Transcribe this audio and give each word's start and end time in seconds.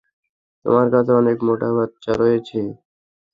তোমার 0.65 0.87
কাছে 0.93 1.11
অনেক 1.21 1.37
মোটা 1.47 1.69
বাচ্চা 1.77 2.11
রয়েছে! 2.15 2.59